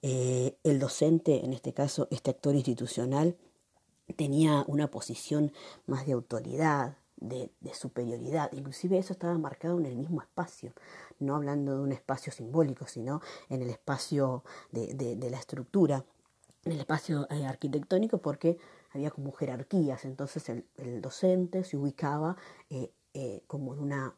[0.00, 3.36] el docente, en este caso, este actor institucional,
[4.16, 5.52] tenía una posición
[5.84, 8.50] más de autoridad, de, superioridad.
[8.52, 10.72] Inclusive eso estaba marcado en el mismo espacio,
[11.18, 16.04] no hablando de un espacio simbólico, sino en el espacio de, la estructura,
[16.64, 18.58] en el espacio eh, arquitectónico, porque
[18.92, 20.04] había como jerarquías.
[20.04, 22.36] Entonces el, docente se ubicaba
[22.70, 24.14] eh, eh, como en una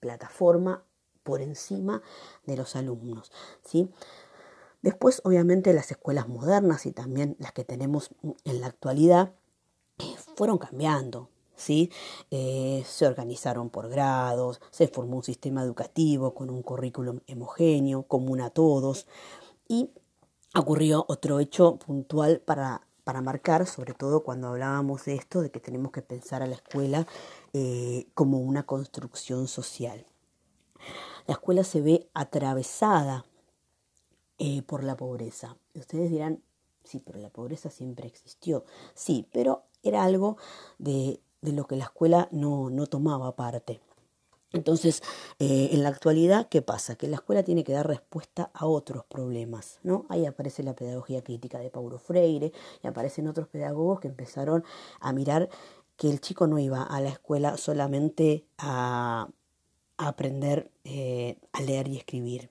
[0.00, 0.84] plataforma
[1.22, 2.02] por encima
[2.46, 3.30] de los alumnos.
[3.64, 3.90] ¿sí?
[4.80, 8.10] Después, obviamente, las escuelas modernas y también las que tenemos
[8.44, 9.32] en la actualidad
[10.36, 11.31] fueron cambiando.
[11.62, 11.90] ¿Sí?
[12.30, 18.40] Eh, se organizaron por grados, se formó un sistema educativo con un currículum homogéneo, común
[18.40, 19.06] a todos,
[19.68, 19.90] y
[20.54, 25.60] ocurrió otro hecho puntual para para marcar, sobre todo cuando hablábamos de esto, de que
[25.60, 27.06] tenemos que pensar a la escuela
[27.52, 30.06] eh, como una construcción social.
[31.26, 33.24] La escuela se ve atravesada
[34.38, 35.56] eh, por la pobreza.
[35.74, 36.42] Ustedes dirán,
[36.84, 38.64] sí, pero la pobreza siempre existió.
[38.94, 40.36] Sí, pero era algo
[40.78, 43.80] de, de lo que la escuela no, no tomaba parte.
[44.52, 45.02] Entonces,
[45.38, 46.96] eh, en la actualidad, ¿qué pasa?
[46.96, 50.04] Que la escuela tiene que dar respuesta a otros problemas, ¿no?
[50.08, 52.52] Ahí aparece la pedagogía crítica de Paulo Freire
[52.82, 54.64] y aparecen otros pedagogos que empezaron
[55.00, 55.48] a mirar
[55.96, 59.28] que el chico no iba a la escuela solamente a,
[59.96, 62.50] aprender eh, a leer y escribir.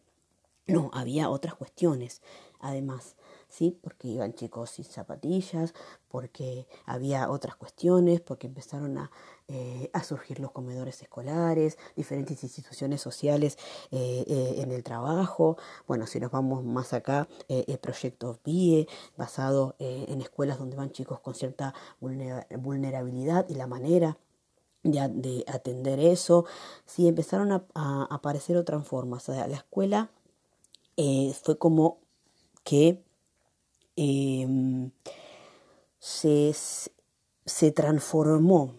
[0.68, 2.22] No, había otras cuestiones,
[2.60, 3.16] además.
[3.52, 3.78] ¿Sí?
[3.82, 5.74] Porque iban chicos sin zapatillas,
[6.08, 9.12] porque había otras cuestiones, porque empezaron a,
[9.54, 13.58] eh, a surgir los comedores escolares, diferentes instituciones sociales
[13.92, 15.58] eh, eh, en el trabajo.
[15.88, 18.88] Bueno, si nos vamos más acá, el proyecto VIE,
[19.18, 24.18] basado en escuelas donde van chicos con cierta vulnerabilidad y la manera
[24.84, 26.46] de, atender eso.
[26.86, 29.28] Sí, empezaron a aparecer otras formas.
[29.28, 30.12] O sea, la escuela
[30.96, 31.98] fue como
[32.64, 33.04] que
[34.04, 34.90] Em,
[36.00, 36.56] se,
[37.46, 38.74] se, transformó,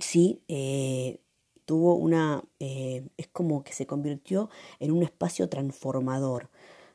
[0.00, 0.42] ¿sí?
[0.48, 1.20] Eh,
[1.64, 6.50] tuvo una, eh, es como que se convirtió en un espacio transformador,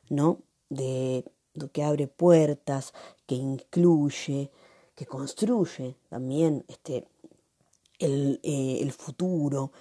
[0.10, 0.39] ¿no?
[0.67, 1.23] De,
[1.54, 2.93] de que abre puertas,
[3.25, 4.51] que incluye,
[4.93, 7.08] que construye también este,
[7.97, 9.71] el, eh, el futuro,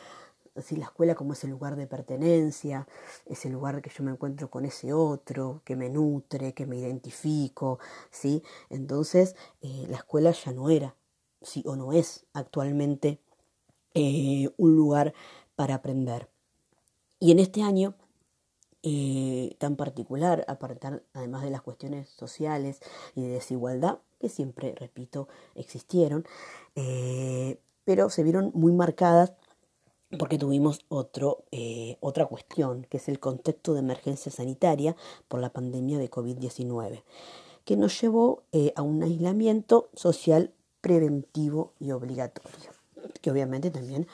[0.54, 2.86] la escuela como ese lugar de pertenencia,
[3.26, 7.78] ese lugar que yo me encuentro con ese otro, que me nutre, que me identifico,
[8.10, 8.42] ¿sí?
[8.70, 10.94] Entonces, eh, la escuela ya no era,
[11.42, 13.20] sí o no es actualmente
[13.94, 15.12] eh, un lugar
[15.56, 16.28] para aprender.
[17.18, 17.94] Y en este año
[18.82, 20.44] eh, tan particular,
[21.14, 22.80] además de las cuestiones sociales
[23.14, 26.24] y de desigualdad, que siempre, repito, existieron,
[27.84, 29.34] pero se vieron muy marcadas
[30.16, 34.96] porque tuvimos otro, eh, otra cuestión, que es el contexto de emergencia sanitaria
[35.28, 37.02] por la pandemia de COVID-19,
[37.64, 42.70] que nos llevó eh, a un aislamiento social preventivo y obligatorio,
[43.20, 44.06] que obviamente también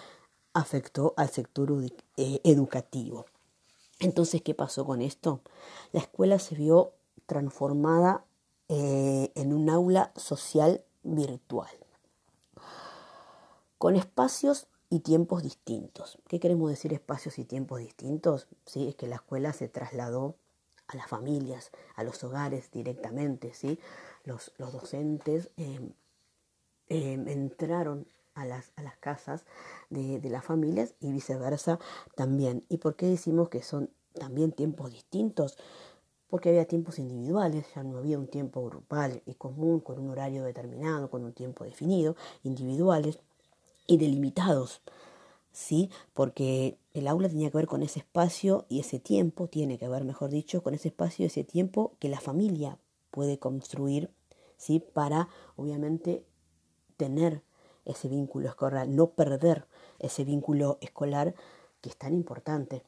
[0.52, 1.72] afectó al sector
[2.16, 3.26] eh, educativo.
[3.98, 5.40] Entonces, ¿qué pasó con esto?
[5.92, 6.92] La escuela se vio
[7.26, 8.24] transformada
[8.72, 11.70] en un aula social virtual,
[13.78, 16.18] con espacios y tiempos distintos.
[16.29, 18.48] ¿Qué queremos decir espacios y tiempos distintos?
[18.66, 18.88] ¿Sí?
[18.88, 20.37] Es que la escuela se trasladó
[20.88, 23.79] a las familias, a los hogares directamente, ¿sí?
[24.24, 25.92] Los, los docentes em,
[26.88, 29.44] em, entraron a las, a las casas
[29.90, 31.79] de, de, las familias y viceversa
[32.16, 32.64] también.
[32.68, 35.57] ¿Y por qué decimos que son también tiempos distintos?
[36.29, 40.42] Porque había tiempos individuales, ya no había un tiempo grupal y común con un horario
[40.42, 43.20] determinado, con un tiempo definido, individuales
[43.86, 44.82] y delimitados,
[45.52, 45.90] ¿sí?
[46.14, 50.04] Porque el aula tenía que ver con ese espacio y ese tiempo, tiene que ver,
[50.04, 52.78] mejor dicho, con ese espacio y ese tiempo que la familia
[53.10, 54.10] puede construir,
[54.56, 54.80] ¿sí?
[54.80, 56.24] Para, obviamente,
[56.96, 57.42] tener
[57.84, 59.66] ese vínculo escolar, no perder
[59.98, 61.34] ese vínculo escolar
[61.80, 62.82] que es tan importante.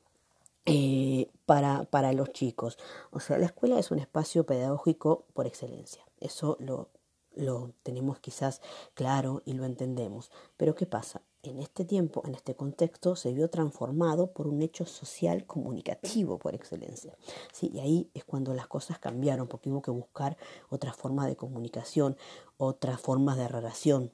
[0.65, 2.79] Eh, para, para los chicos.
[3.11, 6.05] O sea, la escuela es un espacio pedagógico por excelencia.
[6.21, 6.89] Eso lo,
[7.35, 8.61] lo tenemos quizás
[8.95, 10.31] claro y lo entendemos.
[10.57, 11.23] Pero ¿qué pasa?
[11.43, 16.55] En este tiempo, en este contexto, se vio transformado por un hecho social comunicativo por
[16.55, 17.17] excelencia.
[17.53, 17.71] ¿sí?
[17.75, 20.37] Y ahí es cuando las cosas cambiaron, porque hubo que buscar
[20.71, 22.17] otra forma de comunicación,
[22.59, 24.13] otras formas de relación.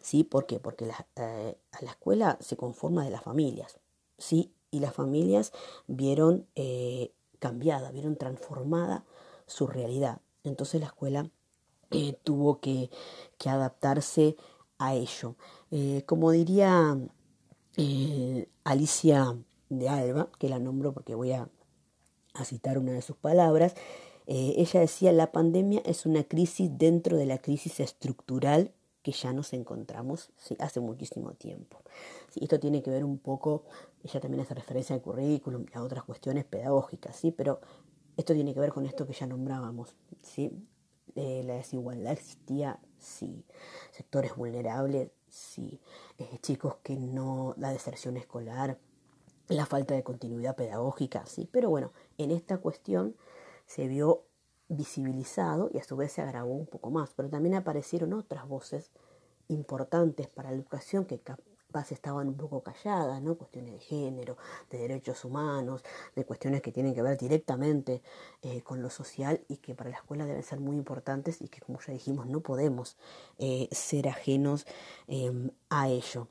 [0.00, 0.24] ¿Sí?
[0.24, 0.58] ¿Por qué?
[0.58, 3.78] Porque la, eh, la escuela se conforma de las familias.
[4.16, 4.52] ¿sí?
[4.70, 5.52] Y las familias
[5.86, 9.04] vieron eh, cambiada, vieron transformada
[9.46, 10.20] su realidad.
[10.44, 11.30] Entonces la escuela
[11.90, 12.90] eh, tuvo que,
[13.44, 14.36] adaptarse
[14.78, 15.36] a ello.
[15.70, 16.98] Eh, como diría
[17.76, 19.36] eh, Alicia
[19.68, 21.48] de Alba, que la nombro porque voy a,
[22.44, 23.74] citar una de sus palabras,
[24.26, 28.72] ella decía, la pandemia es una crisis dentro de la crisis estructural
[29.02, 31.78] que ya nos encontramos hace muchísimo tiempo.
[32.34, 33.64] esto tiene que ver un poco,
[34.04, 37.30] ella también hace referencia al currículum y a otras cuestiones pedagógicas, ¿sí?
[37.30, 37.60] pero
[38.16, 40.50] esto tiene que ver con esto que ya nombrábamos, ¿sí?
[41.16, 43.42] La desigualdad existía, sí.
[43.90, 45.80] Sectores vulnerables, sí.
[46.18, 48.78] Eh, chicos que no, la deserción escolar,
[49.48, 51.48] la falta de continuidad pedagógica, sí.
[51.50, 53.16] Pero bueno, en esta cuestión
[53.64, 54.24] se vio
[54.68, 57.14] visibilizado y a su vez se agravó un poco más.
[57.14, 58.90] Pero también aparecieron otras voces
[59.48, 61.18] importantes para la educación que
[61.80, 63.36] estaban un poco calladas, ¿no?
[63.36, 64.36] Cuestiones de género,
[64.70, 65.82] de derechos humanos,
[66.14, 68.02] de cuestiones que tienen que ver directamente
[68.42, 71.60] eh, con lo social y que para la escuela deben ser muy importantes y que,
[71.60, 72.96] como ya dijimos, no podemos
[73.38, 74.66] eh, ser ajenos
[75.06, 76.28] em, a ello.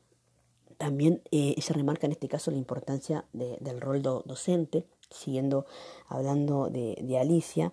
[0.77, 5.65] También eh, ella remarca en este caso la importancia del rol docente, siguiendo
[6.07, 7.71] hablando de, de Alicia,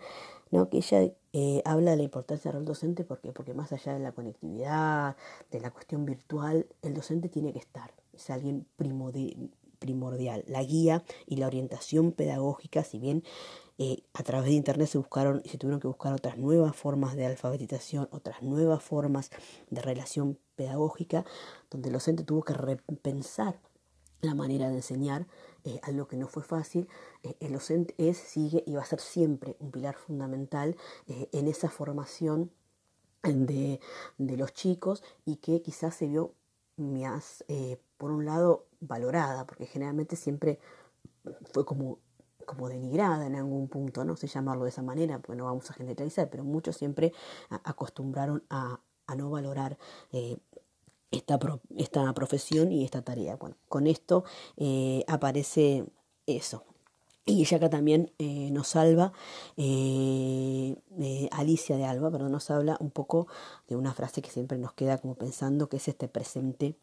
[0.50, 0.68] ¿no?
[0.68, 4.12] que ella eh, habla de la importancia del docente porque, porque más allá de la
[4.12, 5.16] conectividad,
[5.50, 10.44] de la cuestión virtual, el docente tiene que estar, es alguien primordial.
[10.46, 13.24] La guía y la orientación pedagógica, si bien
[13.78, 17.16] eh, a través de Internet se buscaron y se tuvieron que buscar otras nuevas formas
[17.16, 19.30] de alfabetización, otras nuevas formas
[19.70, 21.24] de relación pedagógica,
[21.70, 23.58] donde el docente tuvo que repensar
[24.20, 25.26] la manera de enseñar,
[25.64, 26.88] eh, algo que no fue fácil,
[27.22, 31.46] eh, el docente es, sigue y va a ser siempre un pilar fundamental eh, en
[31.46, 32.50] esa formación
[33.22, 33.80] de,
[34.18, 36.34] de, los chicos y que quizás se vio
[36.76, 37.44] más,
[37.96, 40.58] por un lado, valorada, porque generalmente siempre
[41.52, 42.00] fue como
[42.44, 45.74] como denigrada en algún punto, no sé llamarlo de esa manera, porque no vamos a
[45.74, 47.12] generalizar, pero muchos siempre
[47.50, 49.78] acostumbraron a, a no valorar
[51.12, 51.38] esta,
[51.76, 53.36] esta profesión y esta tarea.
[53.36, 54.24] Bueno, con esto
[54.56, 55.84] eh, aparece
[56.26, 56.64] eso.
[57.24, 59.12] Y ella acá también eh, nos salva,
[59.56, 60.74] eh,
[61.30, 63.28] Alicia de Alba, perdón, nos habla un poco
[63.68, 66.76] de una frase que siempre nos queda como pensando, que es este presente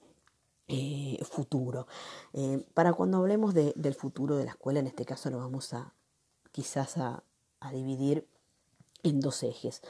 [1.24, 1.88] futuro.
[2.76, 5.96] para cuando hablemos del futuro de la escuela, en este caso lo vamos a
[6.52, 7.24] quizás a
[7.74, 8.28] dividir
[9.02, 9.82] en dos ejes.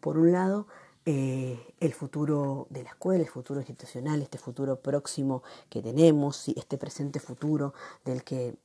[0.00, 0.66] Por un lado,
[1.06, 6.76] eh, el futuro de la escuela, el futuro institucional, este futuro próximo que tenemos, este
[6.76, 7.72] presente futuro
[8.04, 8.56] del que,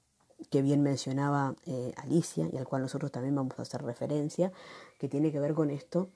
[0.49, 4.51] que bien mencionaba eh, Alicia y al cual nosotros también vamos a hacer referencia,
[4.99, 6.09] que tiene que ver con esto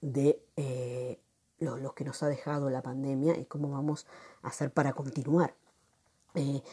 [0.00, 1.20] de eh,
[1.60, 4.06] lo, que nos ha dejado la pandemia y cómo vamos
[4.42, 5.54] a hacer para continuar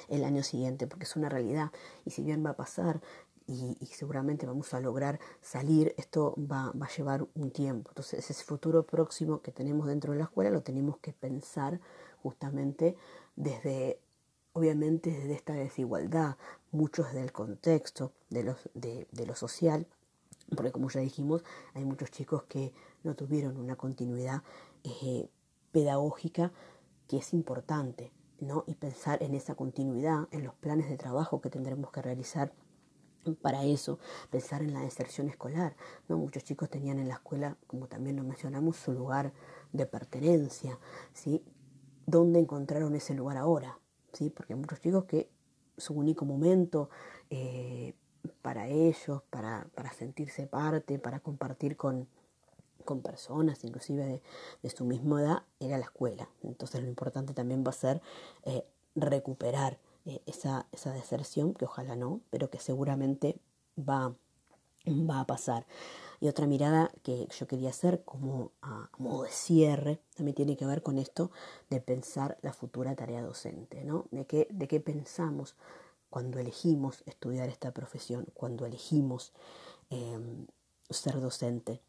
[0.10, 1.72] el año siguiente, porque es una realidad.
[2.04, 3.00] Y si bien va a pasar
[3.48, 7.90] y, seguramente vamos a lograr salir, esto va, va, a llevar un tiempo.
[7.92, 11.80] Entonces ese futuro próximo que tenemos dentro de la escuela lo tenemos que pensar
[12.22, 12.96] justamente
[13.36, 14.00] desde,
[14.54, 16.38] obviamente desde esta desigualdad,
[16.72, 19.88] muchos del contexto, de, los, de, de lo social,
[20.56, 24.44] porque como ya dijimos, hay muchos chicos que no tuvieron una continuidad
[24.84, 25.30] eh,
[25.72, 26.52] pedagógica
[27.08, 28.64] que es importante, ¿no?
[28.68, 32.54] Y pensar en esa continuidad, en los planes de trabajo que tendremos que realizar
[33.42, 35.76] para eso, pensar en la deserción escolar.
[36.08, 36.18] ¿no?
[36.18, 39.34] Muchos chicos tenían en la escuela, como también lo mencionamos, su lugar
[39.72, 40.80] de pertenencia.
[41.14, 41.44] ¿sí?
[42.06, 43.80] ¿Dónde encontraron ese lugar ahora?
[44.12, 44.30] ¿sí?
[44.30, 45.30] Porque muchos chicos que
[45.78, 46.90] su único momento
[47.30, 47.94] eh,
[48.42, 52.08] para ellos, para, para, sentirse parte, para compartir con,
[52.84, 54.22] con personas, inclusive
[54.62, 56.30] de, su misma edad, era la escuela.
[56.44, 58.02] Entonces lo importante también va a ser
[58.44, 63.40] eh, recuperar eh, esa, esa deserción, que ojalá no, pero que seguramente
[63.78, 64.16] va,
[64.88, 65.66] va a pasar.
[66.20, 70.66] Y otra mirada que yo quería hacer como a modo de cierre también tiene que
[70.66, 71.32] ver con esto
[71.70, 74.06] de pensar la futura tarea docente, ¿no?
[74.12, 75.56] De qué, de qué pensamos
[76.10, 79.34] cuando elegimos estudiar esta profesión, cuando elegimos
[79.90, 80.48] em,
[80.90, 81.82] ser docente.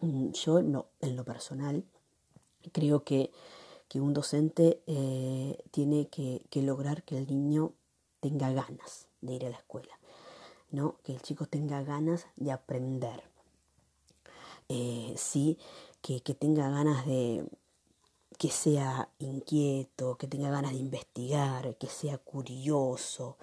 [0.00, 1.84] Mm, yo en lo personal
[2.72, 3.32] creo que
[3.88, 7.72] que un docente eh, tiene que, lograr que el niño
[8.20, 9.98] tenga ganas de ir a la escuela,
[10.70, 10.96] ¿no?
[11.02, 13.22] que el chico tenga ganas de aprender,
[14.68, 15.58] eh, sí,
[16.02, 17.46] que, tenga ganas de
[18.38, 23.36] que sea inquieto, que tenga ganas de investigar, que sea curioso,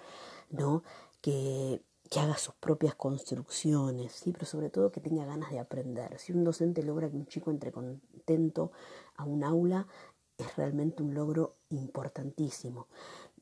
[0.51, 0.83] ¿no?
[1.21, 4.31] que, que haga sus propias construcciones, ¿sí?
[4.31, 6.17] pero sobre todo que tenga ganas de aprender.
[6.19, 8.71] Si un docente logra que un chico entre contento
[9.15, 9.87] a un aula,
[10.37, 12.87] es realmente un logro importantísimo,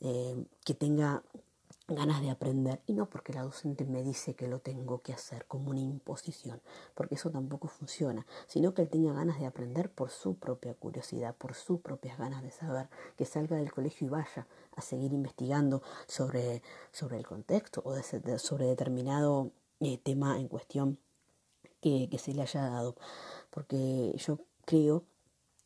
[0.01, 1.23] eh, que tenga
[1.87, 5.45] ganas de aprender y no porque la docente me dice que lo tengo que hacer
[5.45, 6.61] como una imposición,
[6.95, 11.35] porque eso tampoco funciona, sino que él tenga ganas de aprender por su propia curiosidad,
[11.35, 15.81] por sus propias ganas de saber, que salga del colegio y vaya a seguir investigando
[16.07, 17.95] sobre, sobre el contexto o
[18.37, 19.51] sobre determinado
[19.81, 20.99] eh, tema en cuestión
[21.81, 22.95] que, que se le haya dado,
[23.49, 25.03] porque yo creo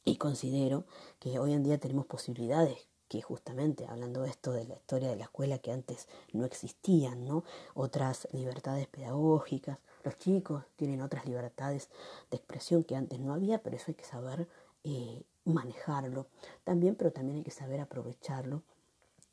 [0.07, 0.85] y considero
[1.19, 5.17] que hoy en día tenemos posibilidades que justamente hablando de esto de la historia de
[5.17, 7.43] la escuela que antes no existían, ¿no?
[7.73, 11.89] Otras libertades pedagógicas, los chicos tienen otras libertades
[12.31, 14.47] de expresión que antes no había, pero eso hay que saber
[14.85, 16.27] eh, manejarlo
[16.63, 18.63] también, pero también hay que saber aprovecharlo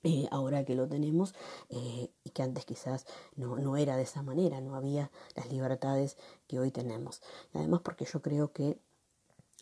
[0.03, 1.37] eh, ahora que lo tenemos
[1.69, 3.07] eh, y que antes quizás
[3.37, 6.17] no, no era de esa manera, no había las libertades
[6.49, 7.23] que hoy tenemos.
[7.53, 8.77] Además porque yo creo que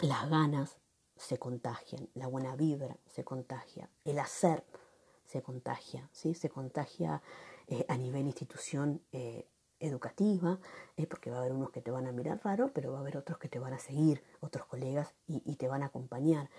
[0.01, 0.79] las ganas
[1.17, 4.65] se contagian, la buena vibra se contagia, el hacer
[5.25, 6.35] se contagia, ¿sí?
[6.35, 7.23] se contagia
[7.69, 9.47] eh, a nivel institución eh,
[9.81, 10.59] educativa,
[10.97, 13.01] eh, porque va a haber unos que te van a mirar raro, pero va a
[13.01, 16.51] haber otros que te van a seguir, otros colegas, y, te van a acompañar.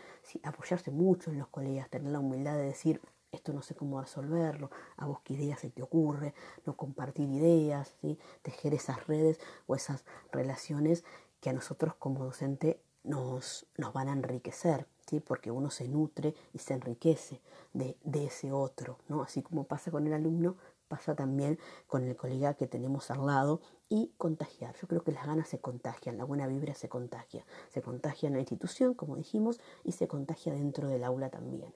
[0.43, 3.01] Apoyarse mucho en los colegas, tener la humildad de decir,
[3.31, 6.33] esto no sé cómo resolverlo, a vos qué ideas se te ocurre,
[6.65, 8.19] no compartir ideas, ¿sí?
[8.41, 11.03] tejer esas redes o esas relaciones
[11.41, 15.19] que a nosotros como docente nos, nos van a enriquecer, ¿sí?
[15.19, 17.41] porque uno se nutre y se enriquece
[17.73, 19.21] de, de, ese otro, ¿no?
[19.23, 20.55] así como pasa con el alumno,
[20.87, 24.75] pasa también con el colega que tenemos al lado y contagiar.
[24.79, 28.33] Yo creo que las ganas se contagian, la buena vibra se contagia, se contagia en
[28.33, 31.73] la institución, como dijimos, y se contagia dentro del aula también.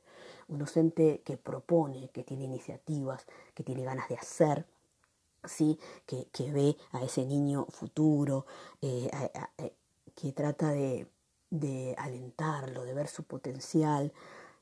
[0.48, 3.26] Un docente que propone, que tiene iniciativas,
[3.56, 4.68] que tiene ganas de hacer,
[5.46, 5.80] ¿sí?
[6.06, 8.46] que, que ve a ese niño futuro,
[8.82, 9.10] eh,
[10.16, 11.08] que trata de
[11.50, 14.12] de alentarlo, de ver su potencial,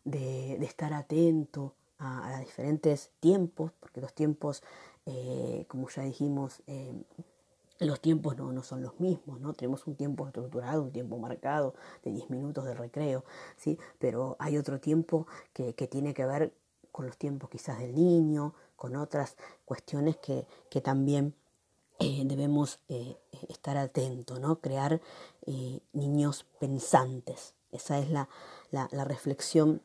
[0.03, 4.63] de, estar atento a, diferentes tiempos, porque los tiempos,
[5.05, 6.93] eh, como ya dijimos, eh,
[7.79, 9.53] los tiempos no, no, son los mismos, ¿no?
[9.53, 13.25] Tenemos un tiempo estructurado, un tiempo marcado de 10 minutos de recreo,
[13.57, 13.77] ¿sí?
[13.99, 16.53] Pero hay otro tiempo que, que, tiene que ver
[16.91, 21.33] con los tiempos quizás del niño, con otras cuestiones que, que también
[21.99, 23.17] eh, debemos eh,
[23.47, 24.59] estar atentos, ¿no?
[24.59, 25.01] crear
[25.45, 27.55] eh, niños pensantes.
[27.71, 28.27] Esa es la,
[28.71, 29.81] la, reflexión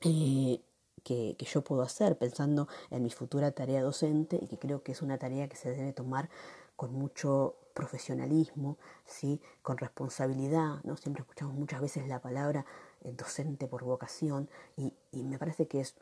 [0.00, 0.60] que,
[1.02, 5.02] que, yo puedo hacer pensando en mi futura tarea docente y que creo que es
[5.02, 6.30] una tarea que se debe tomar
[6.76, 9.40] con mucho profesionalismo, ¿sí?
[9.62, 10.82] con responsabilidad.
[10.84, 10.96] ¿no?
[10.96, 12.64] Siempre escuchamos muchas veces la palabra
[13.02, 15.96] docente por vocación y, y me parece que es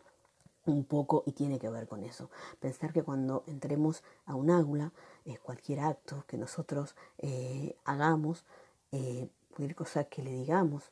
[0.67, 2.31] un poco y tiene que ver con eso.
[2.61, 4.93] Pensar que cuando entremos a un aula,
[5.25, 8.45] eh, cualquier acto que nosotros eh, hagamos,
[8.93, 10.91] eh, cualquier cosa que le digamos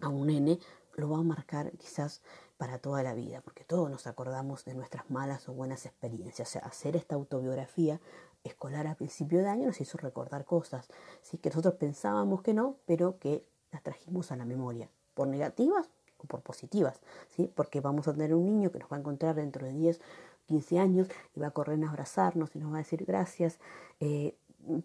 [0.00, 0.58] a un nene,
[0.94, 2.22] lo va a marcar quizás
[2.56, 6.48] para toda la vida, porque todos nos acordamos de nuestras malas o buenas experiencias.
[6.48, 8.00] O sea, hacer esta autobiografía
[8.44, 10.88] escolar a principio de año nos hizo recordar cosas,
[11.22, 11.36] ¿sí?
[11.38, 16.24] que nosotros pensábamos que no, pero que las trajimos a la memoria, por negativas o
[16.26, 17.50] por positivas, ¿sí?
[17.54, 20.00] porque vamos a tener un niño que nos va a encontrar dentro de 10,
[20.46, 23.58] 15 años y va a correr a abrazarnos y nos va a decir gracias,
[24.00, 24.36] eh,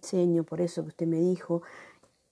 [0.02, 1.62] señor, por eso que usted me dijo.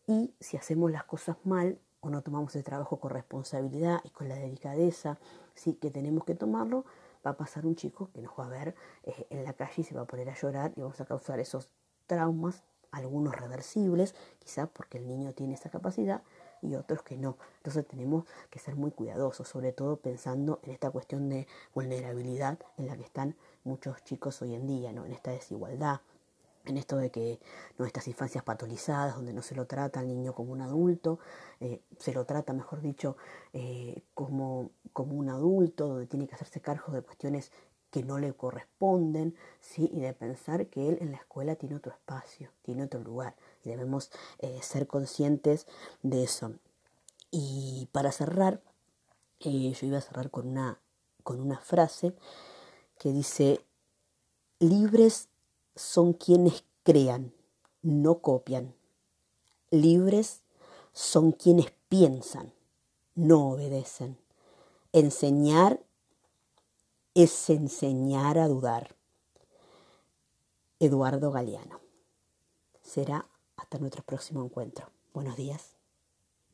[0.08, 4.30] Y si hacemos las cosas mal o no tomamos el trabajo con responsabilidad y con
[4.30, 5.20] la delicadeza
[5.54, 5.74] ¿sí?
[5.74, 6.86] que tenemos que tomarlo,
[7.26, 9.84] va a pasar un chico que nos va a ver eh, en la calle y
[9.84, 11.70] se va a poner a llorar y vamos a causar esos
[12.08, 16.24] traumas, algunos reversibles, quizás porque el niño tiene esa capacidad,
[16.62, 17.38] y otros que no.
[17.58, 22.88] Entonces tenemos que ser muy cuidadosos, sobre todo pensando en esta cuestión de vulnerabilidad en
[22.88, 25.06] la que están muchos chicos hoy en día, ¿no?
[25.06, 26.02] en esta desigualdad,
[26.66, 27.40] en esto de que
[27.78, 31.20] nuestras infancias patolizadas, donde no se lo trata al niño como un adulto,
[31.60, 33.18] eh, se lo trata, mejor dicho,
[33.54, 37.52] eh, como, como un adulto, donde tiene que hacerse cargo de cuestiones
[37.92, 39.90] que no le corresponden, ¿sí?
[39.92, 44.12] y de pensar que él en la escuela tiene otro espacio, tiene otro lugar, debemos
[44.40, 45.68] eh, ser conscientes
[46.02, 46.54] de eso.
[47.32, 48.62] Y para cerrar,
[49.40, 50.80] eh, yo iba a cerrar con una,
[51.24, 52.16] con una frase
[52.98, 53.66] que dice,
[54.60, 55.30] libres
[55.76, 57.34] son quienes crean,
[57.82, 58.76] no copian.
[59.72, 60.42] Libres
[60.94, 62.52] son quienes piensan,
[63.16, 64.18] no obedecen.
[64.92, 65.82] Enseñar
[67.14, 68.96] es enseñar a dudar.
[70.80, 71.80] Eduardo Galeano.
[72.82, 73.28] Será
[73.70, 74.90] hasta nuestro próximo encuentro.
[75.14, 75.79] Buenos días.